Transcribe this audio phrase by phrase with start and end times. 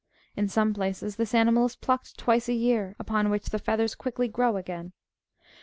[0.35, 4.27] In some places, this animal is plucked twice a year, upon which the feathers quickly
[4.27, 4.93] grow again.